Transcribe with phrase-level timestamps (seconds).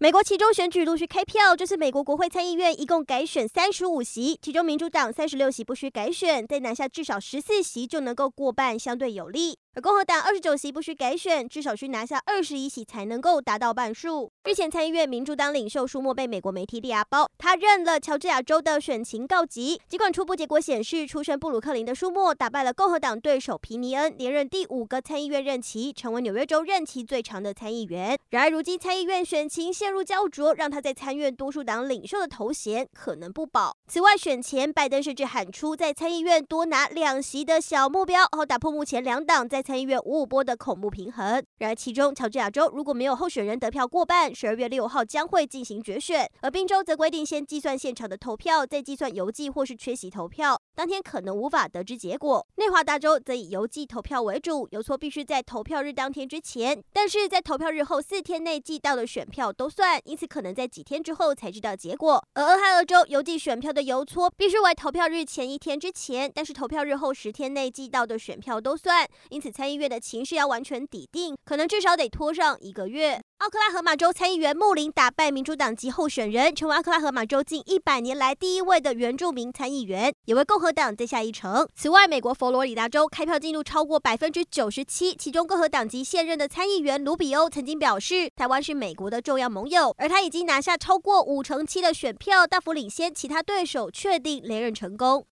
[0.00, 9.58] 美国期中选举陆续开票，这次美国国会参议院一共改选三十五席，其中民主党三十六席不需改选，再拿下至少十四席就能够过半，相对有利。
[9.74, 14.30] 而共和党二十九席不需改选，至少需拿下二十一席才能够达到半数。
[14.44, 19.80] 日前参议院民主党领袖舒默被美国媒体压爆，他认了乔治亚州的选情告急。
[19.88, 28.16] 尽管初步结果显示，出身布鲁克林的舒默打败了共和党对手皮尼恩，连任第五个参议院任期，成为纽约州任期最长的参议员。
[28.30, 33.74] 然而，如今参议院选情陷入焦灼，让他在参院多数党领袖的头衔可能不保。
[33.86, 41.42] 此外，选前拜登甚至喊出在参议院多拿两席的小目标，好打破目前两党在参议院五五波的恐怖平衡。
[41.60, 52.46] 然而，其中乔治亚州如果没有候选人得票过半，十二月六号将会进行决选；而宾州则规定先计算现场的投票，再计算邮寄或是缺席投票，当天可能无法得知结果。
[52.56, 62.20] 内华达州则以邮寄投票为主，邮戳必须在投票日当天之前，但是在投票日后四天内寄到的选票都算，因此可能在几天之后才知道结果。
[62.34, 70.00] 而俄亥俄州邮寄选票的邮戳必须为投票日前一天之前，但是投票日后十天内寄到的选票都算，因此参议院的。
[70.00, 73.20] 情势要完全抵定，可能至少得拖上一个月。
[73.38, 81.64] 奥克拉荷马州参议员穆林打败民主党籍候选人，成为奥克拉荷马州近一百年来第一位的原住民参议员，也为共和党再下一城。
[81.76, 95.24] 此外，美国佛罗里达州开票进度超过百分之九十七，其中共和党籍现任的参议员卢比欧曾经表示，台湾是美国的重要盟友，而他已经拿下超过五成七的选票，大幅领先其他对手，确定连任成功。